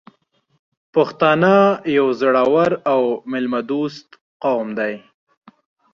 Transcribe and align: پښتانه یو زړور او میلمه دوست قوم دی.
پښتانه 0.93 1.55
یو 1.97 2.07
زړور 2.19 2.71
او 2.93 3.01
میلمه 3.31 3.61
دوست 3.71 4.07
قوم 4.43 4.67
دی. 4.79 4.93